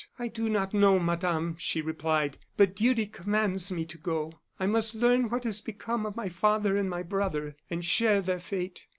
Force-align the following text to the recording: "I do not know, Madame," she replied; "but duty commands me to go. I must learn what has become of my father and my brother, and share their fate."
"I 0.17 0.29
do 0.29 0.49
not 0.49 0.73
know, 0.73 0.97
Madame," 0.97 1.55
she 1.59 1.79
replied; 1.79 2.39
"but 2.57 2.75
duty 2.75 3.05
commands 3.05 3.71
me 3.71 3.85
to 3.85 3.99
go. 3.99 4.33
I 4.59 4.65
must 4.65 4.95
learn 4.95 5.29
what 5.29 5.43
has 5.43 5.61
become 5.61 6.07
of 6.07 6.15
my 6.15 6.27
father 6.27 6.75
and 6.75 6.89
my 6.89 7.03
brother, 7.03 7.55
and 7.69 7.85
share 7.85 8.19
their 8.19 8.39
fate." 8.39 8.87